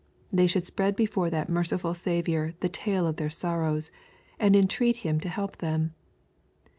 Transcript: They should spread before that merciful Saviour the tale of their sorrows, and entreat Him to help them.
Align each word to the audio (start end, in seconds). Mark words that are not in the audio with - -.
They 0.33 0.47
should 0.47 0.65
spread 0.65 0.95
before 0.95 1.29
that 1.29 1.51
merciful 1.51 1.93
Saviour 1.93 2.53
the 2.59 2.69
tale 2.69 3.05
of 3.05 3.17
their 3.17 3.29
sorrows, 3.29 3.91
and 4.39 4.55
entreat 4.55 4.95
Him 5.05 5.19
to 5.19 5.29
help 5.29 5.57
them. 5.57 5.93